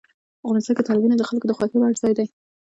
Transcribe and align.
افغانستان 0.45 0.73
کې 0.75 0.85
تالابونه 0.87 1.15
د 1.17 1.23
خلکو 1.29 1.45
د 1.47 1.51
خوښې 1.57 1.77
وړ 1.79 1.93
ځای 2.01 2.13
دی. 2.17 2.27